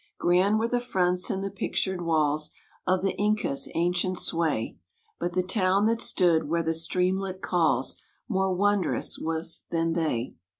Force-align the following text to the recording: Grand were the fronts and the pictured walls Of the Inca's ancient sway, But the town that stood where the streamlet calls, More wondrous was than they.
Grand 0.17 0.57
were 0.57 0.67
the 0.67 0.79
fronts 0.79 1.29
and 1.29 1.43
the 1.45 1.51
pictured 1.51 2.01
walls 2.01 2.49
Of 2.87 3.03
the 3.03 3.15
Inca's 3.17 3.69
ancient 3.75 4.17
sway, 4.17 4.79
But 5.19 5.33
the 5.33 5.43
town 5.43 5.85
that 5.85 6.01
stood 6.01 6.49
where 6.49 6.63
the 6.63 6.73
streamlet 6.73 7.43
calls, 7.43 8.01
More 8.27 8.51
wondrous 8.51 9.19
was 9.19 9.65
than 9.69 9.93
they. 9.93 10.33